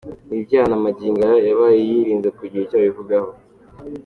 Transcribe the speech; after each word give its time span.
Ni 0.27 0.35
ibyaha 0.41 0.67
na 0.69 0.77
magingo 0.85 1.19
aya 1.27 1.37
yabaye 1.47 1.79
yirinze 1.89 2.29
kugira 2.37 2.63
icyo 2.65 2.75
abivugaho. 2.79 3.29